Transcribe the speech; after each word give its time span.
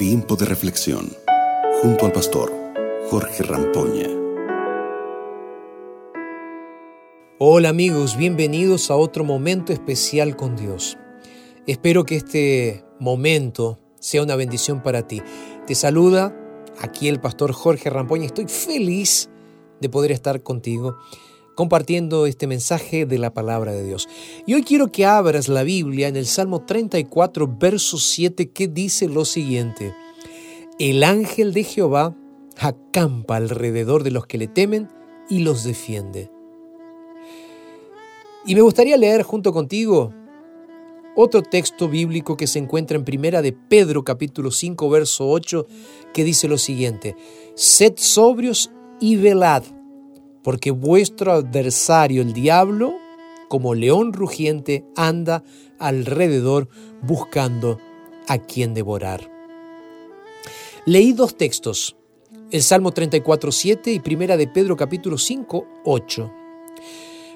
Tiempo 0.00 0.34
de 0.34 0.46
reflexión 0.46 1.14
junto 1.82 2.06
al 2.06 2.12
pastor 2.12 2.50
Jorge 3.10 3.42
Rampoña. 3.42 4.08
Hola 7.38 7.68
amigos, 7.68 8.16
bienvenidos 8.16 8.90
a 8.90 8.96
otro 8.96 9.24
momento 9.24 9.74
especial 9.74 10.36
con 10.36 10.56
Dios. 10.56 10.96
Espero 11.66 12.04
que 12.04 12.16
este 12.16 12.82
momento 12.98 13.78
sea 14.00 14.22
una 14.22 14.36
bendición 14.36 14.82
para 14.82 15.06
ti. 15.06 15.20
Te 15.66 15.74
saluda 15.74 16.34
aquí 16.80 17.06
el 17.06 17.20
pastor 17.20 17.52
Jorge 17.52 17.90
Rampoña. 17.90 18.24
Estoy 18.24 18.48
feliz 18.48 19.28
de 19.82 19.90
poder 19.90 20.12
estar 20.12 20.42
contigo 20.42 20.96
compartiendo 21.60 22.24
este 22.24 22.46
mensaje 22.46 23.04
de 23.04 23.18
la 23.18 23.34
palabra 23.34 23.72
de 23.72 23.84
Dios. 23.84 24.08
Y 24.46 24.54
hoy 24.54 24.62
quiero 24.62 24.90
que 24.90 25.04
abras 25.04 25.46
la 25.46 25.62
Biblia 25.62 26.08
en 26.08 26.16
el 26.16 26.24
Salmo 26.24 26.64
34, 26.64 27.54
verso 27.60 27.98
7, 27.98 28.50
que 28.50 28.66
dice 28.66 29.08
lo 29.08 29.26
siguiente. 29.26 29.94
El 30.78 31.04
ángel 31.04 31.52
de 31.52 31.64
Jehová 31.64 32.16
acampa 32.56 33.36
alrededor 33.36 34.04
de 34.04 34.10
los 34.10 34.24
que 34.24 34.38
le 34.38 34.46
temen 34.46 34.88
y 35.28 35.40
los 35.40 35.62
defiende. 35.62 36.30
Y 38.46 38.54
me 38.54 38.62
gustaría 38.62 38.96
leer 38.96 39.22
junto 39.22 39.52
contigo 39.52 40.14
otro 41.14 41.42
texto 41.42 41.90
bíblico 41.90 42.38
que 42.38 42.46
se 42.46 42.58
encuentra 42.58 42.96
en 42.96 43.04
Primera 43.04 43.42
de 43.42 43.52
Pedro 43.52 44.02
capítulo 44.02 44.50
5 44.50 44.88
verso 44.88 45.28
8 45.28 45.66
que 46.14 46.24
dice 46.24 46.48
lo 46.48 46.56
siguiente: 46.56 47.16
Sed 47.54 47.92
sobrios 47.98 48.70
y 48.98 49.16
velad 49.16 49.64
porque 50.42 50.70
vuestro 50.70 51.32
adversario 51.32 52.22
el 52.22 52.32
diablo, 52.32 52.94
como 53.48 53.74
león 53.74 54.12
rugiente, 54.12 54.84
anda 54.96 55.42
alrededor 55.78 56.68
buscando 57.02 57.78
a 58.28 58.38
quien 58.38 58.74
devorar. 58.74 59.30
Leí 60.86 61.12
dos 61.12 61.36
textos, 61.36 61.96
el 62.50 62.62
Salmo 62.62 62.92
34, 62.92 63.52
7 63.52 63.92
y 63.92 64.00
Primera 64.00 64.36
de 64.36 64.48
Pedro 64.48 64.76
capítulo 64.76 65.18
5, 65.18 65.66
8. 65.84 66.32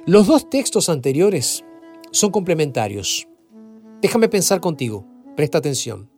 Los 0.07 0.27
dos 0.27 0.49
textos 0.51 0.89
anteriores 0.89 1.65
son 2.11 2.31
complementarios. 2.31 3.29
Déjame 4.01 4.29
pensar 4.29 4.61
contigo, 4.61 5.07
presta 5.37 5.59
atención. 5.59 6.11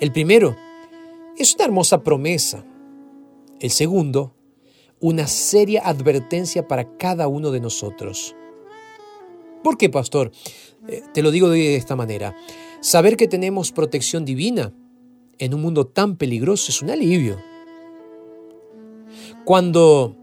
El 0.00 0.12
primero 0.12 0.56
es 1.36 1.54
una 1.54 1.64
hermosa 1.64 2.02
promesa. 2.02 2.64
El 3.60 3.70
segundo 3.70 4.34
una 5.04 5.26
seria 5.26 5.82
advertencia 5.86 6.66
para 6.66 6.96
cada 6.96 7.28
uno 7.28 7.50
de 7.50 7.60
nosotros. 7.60 8.34
¿Por 9.62 9.76
qué, 9.76 9.90
pastor? 9.90 10.32
Eh, 10.88 11.02
te 11.12 11.20
lo 11.20 11.30
digo 11.30 11.50
de 11.50 11.76
esta 11.76 11.94
manera. 11.94 12.34
Saber 12.80 13.18
que 13.18 13.28
tenemos 13.28 13.70
protección 13.70 14.24
divina 14.24 14.72
en 15.36 15.52
un 15.52 15.60
mundo 15.60 15.86
tan 15.86 16.16
peligroso 16.16 16.70
es 16.70 16.80
un 16.80 16.88
alivio. 16.88 17.36
Cuando 19.44 20.16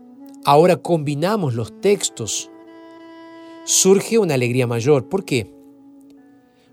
ahora 0.45 0.77
combinamos 0.77 1.53
los 1.53 1.79
textos, 1.79 2.49
surge 3.66 4.17
una 4.17 4.33
alegría 4.33 4.66
mayor. 4.66 5.09
¿Por 5.09 5.25
qué? 5.25 5.53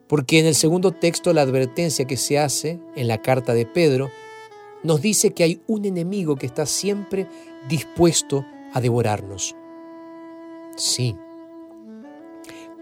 Porque 0.06 0.38
en 0.38 0.46
el 0.46 0.54
segundo 0.54 0.92
texto 0.92 1.34
la 1.34 1.42
advertencia 1.42 2.06
que 2.06 2.16
se 2.16 2.38
hace 2.38 2.80
en 2.96 3.06
la 3.06 3.20
carta 3.20 3.52
de 3.52 3.66
Pedro 3.66 4.08
nos 4.88 5.02
dice 5.02 5.34
que 5.34 5.44
hay 5.44 5.62
un 5.66 5.84
enemigo 5.84 6.36
que 6.36 6.46
está 6.46 6.64
siempre 6.64 7.28
dispuesto 7.68 8.46
a 8.72 8.80
devorarnos. 8.80 9.54
Sí, 10.76 11.14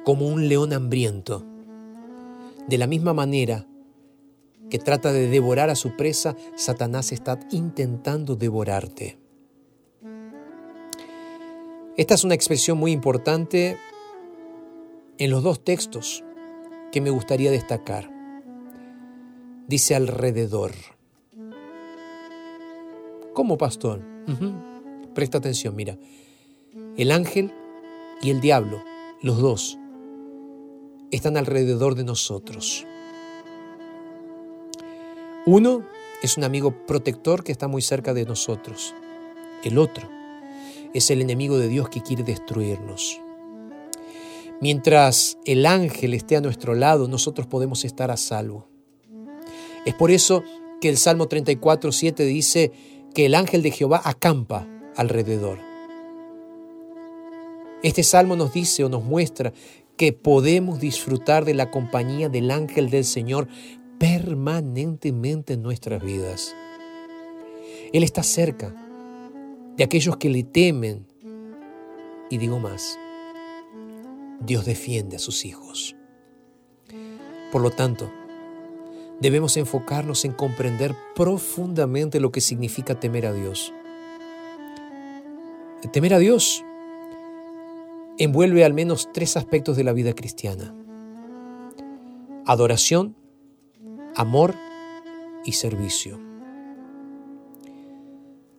como 0.05 0.29
un 0.29 0.49
león 0.49 0.73
hambriento. 0.73 1.45
De 2.69 2.79
la 2.79 2.87
misma 2.87 3.13
manera 3.13 3.67
que 4.71 4.79
trata 4.79 5.13
de 5.13 5.29
devorar 5.29 5.69
a 5.69 5.75
su 5.75 5.97
presa, 5.97 6.37
Satanás 6.55 7.11
está 7.11 7.41
intentando 7.51 8.37
devorarte. 8.37 9.19
Esta 11.97 12.15
es 12.15 12.23
una 12.23 12.35
expresión 12.35 12.79
muy 12.79 12.93
importante 12.93 13.79
en 15.19 15.31
los 15.33 15.43
dos 15.43 15.65
textos 15.65 16.23
que 16.93 17.01
me 17.01 17.11
gustaría 17.11 17.51
destacar. 17.51 18.09
Dice 19.67 19.97
alrededor. 19.97 20.96
¿Cómo 23.37 23.59
pastor? 23.59 24.01
Presta 25.15 25.37
atención, 25.37 25.77
mira. 25.77 25.99
El 26.97 27.13
ángel 27.13 27.53
y 28.23 28.31
el 28.31 28.41
diablo, 28.41 28.83
los 29.21 29.39
dos, 29.43 29.79
están 31.11 31.37
alrededor 31.37 31.97
de 31.97 32.05
nosotros. 32.05 32.87
Uno 35.45 35.85
es 36.23 36.39
un 36.39 36.45
amigo 36.45 36.87
protector 36.87 37.45
que 37.45 37.53
está 37.53 37.69
muy 37.69 37.83
cerca 37.83 38.15
de 38.15 38.25
nosotros. 38.25 38.95
El 39.63 39.77
otro 39.77 40.09
es 40.95 41.11
el 41.11 41.21
enemigo 41.21 41.59
de 41.59 41.69
Dios 41.69 41.91
que 41.91 42.01
quiere 42.01 42.23
destruirnos. 42.23 43.21
Mientras 44.63 45.37
el 45.45 45.67
ángel 45.67 46.15
esté 46.15 46.37
a 46.37 46.41
nuestro 46.41 46.75
lado, 46.75 47.07
nosotros 47.07 47.47
podemos 47.47 47.85
estar 47.85 48.11
a 48.11 48.17
salvo. 48.17 48.67
Es 49.85 49.93
por 49.93 50.11
eso 50.11 50.43
que 50.81 50.89
el 50.89 50.97
Salmo 50.97 51.29
34, 51.29 51.93
7 51.93 52.25
dice, 52.25 52.73
que 53.17 53.25
el 53.25 53.35
ángel 53.35 53.63
de 53.63 53.71
Jehová 53.71 54.03
acampa 54.05 54.69
alrededor. 54.95 55.59
Este 57.83 58.03
salmo 58.03 58.37
nos 58.37 58.53
dice 58.53 58.85
o 58.85 58.91
nos 58.91 59.05
muestra 59.05 59.55
que 59.97 60.13
podemos 60.13 60.81
disfrutar 60.81 61.47
de 61.47 61.55
la 61.55 61.71
compañía 61.71 62.29
del 62.29 62.51
ángel 62.51 62.91
del 62.91 63.07
Señor 63.07 63.49
permanentemente 63.99 65.55
en 65.55 65.63
nuestras 65.63 66.03
vidas. 66.03 66.55
Él 67.95 68.03
está 68.03 68.23
cerca 68.23 68.75
de 69.79 69.85
aquellos 69.85 70.19
que 70.19 70.29
le 70.29 70.43
temen. 70.43 71.07
Y 72.29 72.37
digo 72.37 72.59
más, 72.59 72.99
Dios 74.41 74.67
defiende 74.67 75.17
a 75.17 75.21
sus 75.21 75.47
hijos. 75.47 75.97
Por 77.51 77.63
lo 77.63 77.71
tanto, 77.71 78.13
debemos 79.21 79.57
enfocarnos 79.57 80.25
en 80.25 80.33
comprender 80.33 80.95
profundamente 81.15 82.21
lo 82.21 82.31
que 82.33 82.41
significa 82.41 82.99
temer 82.99 83.27
a 83.27 83.33
Dios. 83.33 83.73
Temer 85.93 86.15
a 86.15 86.19
Dios 86.19 86.65
envuelve 88.19 88.65
al 88.65 88.75
menos 88.75 89.11
tres 89.13 89.37
aspectos 89.37 89.77
de 89.77 89.85
la 89.85 89.93
vida 89.93 90.15
cristiana. 90.15 90.75
Adoración, 92.45 93.17
amor 94.15 94.55
y 95.45 95.53
servicio. 95.53 96.19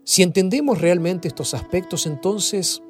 Si 0.03 0.24
entendemos 0.24 0.79
realmente 0.79 1.28
estos 1.28 1.53
aspectos, 1.53 2.06
entonces 2.06 2.81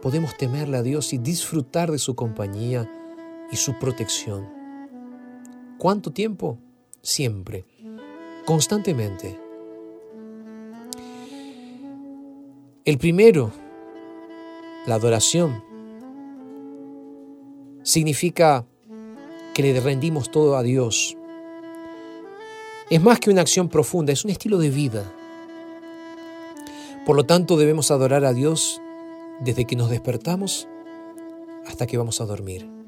podemos 0.00 0.36
temerle 0.36 0.78
a 0.78 0.82
Dios 0.82 1.12
y 1.12 1.18
disfrutar 1.18 1.90
de 1.90 1.98
su 1.98 2.14
compañía 2.14 2.90
y 3.50 3.56
su 3.56 3.78
protección. 3.78 4.61
¿Cuánto 5.82 6.12
tiempo? 6.12 6.60
Siempre, 7.02 7.64
constantemente. 8.44 9.36
El 12.84 12.98
primero, 12.98 13.50
la 14.86 14.94
adoración, 14.94 15.64
significa 17.82 18.64
que 19.54 19.62
le 19.64 19.80
rendimos 19.80 20.30
todo 20.30 20.56
a 20.56 20.62
Dios. 20.62 21.16
Es 22.88 23.02
más 23.02 23.18
que 23.18 23.30
una 23.30 23.40
acción 23.40 23.68
profunda, 23.68 24.12
es 24.12 24.24
un 24.24 24.30
estilo 24.30 24.58
de 24.58 24.70
vida. 24.70 25.12
Por 27.04 27.16
lo 27.16 27.24
tanto, 27.24 27.56
debemos 27.56 27.90
adorar 27.90 28.24
a 28.24 28.32
Dios 28.32 28.80
desde 29.40 29.64
que 29.64 29.74
nos 29.74 29.90
despertamos 29.90 30.68
hasta 31.66 31.88
que 31.88 31.98
vamos 31.98 32.20
a 32.20 32.26
dormir. 32.26 32.81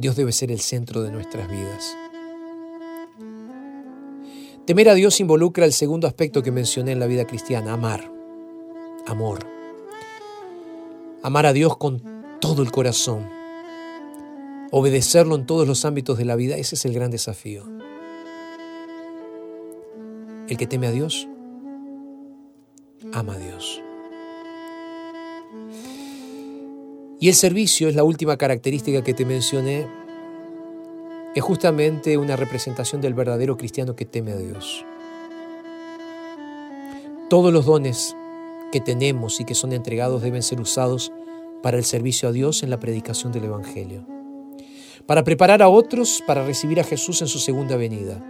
Dios 0.00 0.16
debe 0.16 0.32
ser 0.32 0.50
el 0.50 0.60
centro 0.60 1.02
de 1.02 1.10
nuestras 1.10 1.50
vidas. 1.50 1.94
Temer 4.64 4.88
a 4.88 4.94
Dios 4.94 5.20
involucra 5.20 5.66
el 5.66 5.74
segundo 5.74 6.06
aspecto 6.06 6.42
que 6.42 6.50
mencioné 6.50 6.92
en 6.92 7.00
la 7.00 7.06
vida 7.06 7.26
cristiana, 7.26 7.74
amar. 7.74 8.10
Amor. 9.06 9.40
Amar 11.22 11.44
a 11.44 11.52
Dios 11.52 11.76
con 11.76 12.02
todo 12.40 12.62
el 12.62 12.70
corazón. 12.70 13.28
Obedecerlo 14.70 15.34
en 15.34 15.44
todos 15.44 15.68
los 15.68 15.84
ámbitos 15.84 16.16
de 16.16 16.24
la 16.24 16.36
vida, 16.36 16.56
ese 16.56 16.76
es 16.76 16.84
el 16.86 16.94
gran 16.94 17.10
desafío. 17.10 17.64
El 20.48 20.56
que 20.56 20.66
teme 20.66 20.86
a 20.86 20.92
Dios, 20.92 21.28
ama 23.12 23.34
a 23.34 23.38
Dios. 23.38 23.82
Y 27.22 27.28
el 27.28 27.34
servicio 27.34 27.86
es 27.86 27.94
la 27.94 28.02
última 28.02 28.38
característica 28.38 29.04
que 29.04 29.12
te 29.12 29.26
mencioné. 29.26 29.86
Es 31.34 31.42
justamente 31.44 32.16
una 32.16 32.34
representación 32.34 33.02
del 33.02 33.12
verdadero 33.12 33.58
cristiano 33.58 33.94
que 33.94 34.06
teme 34.06 34.32
a 34.32 34.38
Dios. 34.38 34.86
Todos 37.28 37.52
los 37.52 37.66
dones 37.66 38.16
que 38.72 38.80
tenemos 38.80 39.38
y 39.38 39.44
que 39.44 39.54
son 39.54 39.74
entregados 39.74 40.22
deben 40.22 40.42
ser 40.42 40.62
usados 40.62 41.12
para 41.62 41.76
el 41.76 41.84
servicio 41.84 42.30
a 42.30 42.32
Dios 42.32 42.62
en 42.62 42.70
la 42.70 42.80
predicación 42.80 43.32
del 43.32 43.44
Evangelio. 43.44 44.06
para 45.06 45.24
preparar 45.24 45.60
a 45.60 45.68
otros 45.68 46.22
para 46.24 46.44
recibir 46.44 46.78
a 46.78 46.84
Jesús 46.84 47.20
en 47.20 47.26
su 47.26 47.40
segunda 47.40 47.76
venida. 47.76 48.22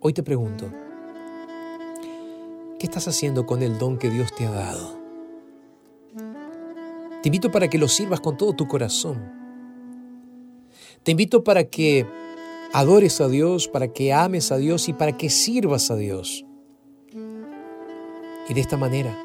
Hoy 0.00 0.12
te 0.12 0.24
pregunto, 0.24 0.72
¿qué 2.78 2.86
estás 2.86 3.06
haciendo 3.06 3.46
con 3.46 3.62
el 3.62 3.78
don 3.78 3.96
que 3.96 4.10
Dios 4.10 4.34
te 4.34 4.46
ha 4.46 4.50
dado? 4.50 4.99
Te 7.22 7.28
invito 7.28 7.50
para 7.50 7.68
que 7.68 7.78
lo 7.78 7.86
sirvas 7.86 8.20
con 8.20 8.36
todo 8.36 8.54
tu 8.54 8.66
corazón. 8.66 9.40
Te 11.02 11.10
invito 11.10 11.44
para 11.44 11.64
que 11.64 12.06
adores 12.72 13.20
a 13.20 13.28
Dios, 13.28 13.68
para 13.68 13.92
que 13.92 14.12
ames 14.12 14.52
a 14.52 14.56
Dios 14.56 14.88
y 14.88 14.94
para 14.94 15.16
que 15.16 15.28
sirvas 15.28 15.90
a 15.90 15.96
Dios. 15.96 16.46
Y 18.48 18.54
de 18.54 18.60
esta 18.60 18.76
manera, 18.78 19.16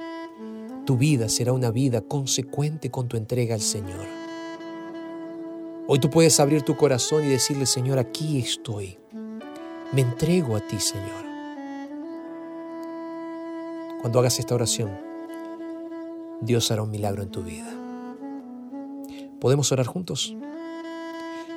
tu 0.86 0.98
vida 0.98 1.30
será 1.30 1.54
una 1.54 1.72
vida 1.72 2.02
consecuente 2.02 2.92
con 2.92 3.08
tu 3.08 3.18
entrega 3.18 3.56
al 3.56 3.62
Señor. 3.62 4.06
Hoy 5.88 6.00
tú 6.00 6.10
puedes 6.10 6.40
abrir 6.40 6.64
tu 6.64 6.76
corazón 6.76 7.24
y 7.24 7.28
decirle, 7.28 7.66
Señor, 7.66 7.98
aquí 7.98 8.40
estoy. 8.40 8.98
Me 9.94 10.02
entrego 10.02 10.56
a 10.56 10.60
ti, 10.60 10.80
Señor. 10.80 11.26
Cuando 14.02 14.20
hagas 14.20 14.38
esta 14.40 14.54
oración, 14.54 14.92
Dios 16.42 16.70
hará 16.72 16.84
un 16.84 16.92
milagro 16.92 17.24
en 17.24 17.30
tu 17.30 17.42
vida. 17.42 17.85
¿Podemos 19.46 19.72
orar 19.72 19.86
juntos? 19.86 20.36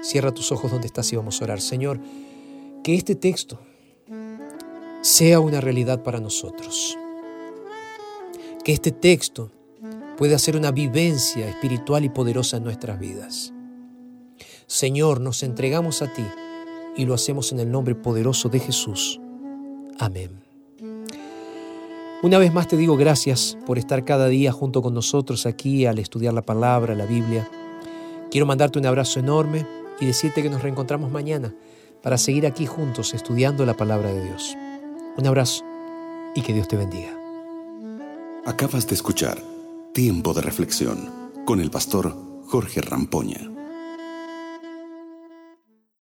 Cierra 0.03 0.31
tus 0.31 0.53
ojos 0.53 0.71
donde 0.71 0.87
estás 0.87 1.11
y 1.11 1.17
vamos 1.17 1.41
a 1.41 1.45
orar. 1.45 1.59
Señor, 1.59 1.99
que 2.85 2.95
este 2.95 3.15
texto 3.15 3.61
sea 5.01 5.41
una 5.41 5.63
realidad 5.63 6.03
para 6.03 6.21
nosotros. 6.21 6.99
Que 8.63 8.75
este 8.75 8.93
texto 8.93 9.51
pueda 10.19 10.39
ser 10.39 10.55
una 10.55 10.71
vivencia 10.71 11.49
espiritual 11.49 12.05
y 12.05 12.11
poderosa 12.11 12.59
en 12.59 12.65
nuestras 12.65 13.01
vidas. 13.01 13.55
Señor, 14.67 15.23
nos 15.23 15.43
entregamos 15.43 16.03
a 16.03 16.13
ti 16.13 16.27
y 16.95 17.07
lo 17.07 17.15
hacemos 17.15 17.53
en 17.53 17.61
el 17.61 17.71
nombre 17.71 17.95
poderoso 17.95 18.51
de 18.51 18.61
Jesús. 18.61 19.19
Amén. 19.99 20.43
Una 22.23 22.37
vez 22.37 22.53
más 22.53 22.69
te 22.69 22.77
digo 22.77 22.99
gracias 22.99 23.57
por 23.65 23.79
estar 23.79 24.05
cada 24.05 24.29
día 24.29 24.53
junto 24.53 24.83
con 24.83 24.93
nosotros 24.93 25.47
aquí 25.47 25.87
al 25.87 25.99
estudiar 25.99 26.35
la 26.35 26.43
palabra, 26.43 26.95
la 26.95 27.07
Biblia. 27.07 27.49
Quiero 28.31 28.47
mandarte 28.47 28.79
un 28.79 28.87
abrazo 28.87 29.21
enorme 29.21 29.67
y 30.01 30.07
decirte 30.07 30.43
que 30.43 30.51
nos 30.51 30.63
reencontramos 30.63 31.11
mañana 31.11 31.55
para 32.03 32.19
seguir 32.19 32.47
aquí 32.47 32.67
juntos 32.67 33.15
estudiando 33.15 33.65
la 33.65 33.75
palabra 33.75 34.13
de 34.13 34.25
Dios. 34.25 34.57
Un 35.17 35.27
abrazo 35.27 35.65
y 36.35 36.43
que 36.43 36.53
Dios 36.53 36.69
te 36.69 36.77
bendiga. 36.77 37.17
Acabas 38.45 38.87
de 38.87 38.95
escuchar 38.95 39.39
Tiempo 39.93 40.35
de 40.35 40.43
Reflexión 40.43 41.31
con 41.45 41.61
el 41.61 41.71
pastor 41.71 42.15
Jorge 42.47 42.81
Rampoña. 42.83 43.58